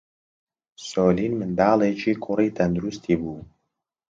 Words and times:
سۆلین 0.89 1.33
منداڵێکی 1.39 2.13
کوڕی 2.23 2.49
تەندروستی 2.57 3.15
بوو. 3.21 3.37